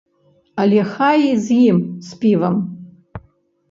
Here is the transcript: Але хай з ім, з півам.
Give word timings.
Але 0.63 0.85
хай 0.95 1.21
з 1.45 1.59
ім, 1.69 1.79
з 2.11 2.19
півам. 2.25 2.61